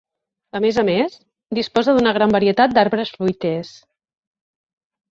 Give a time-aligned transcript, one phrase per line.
[0.59, 1.17] A més a més,
[1.59, 3.79] disposa d'una gran varietat d'arbres fruiters.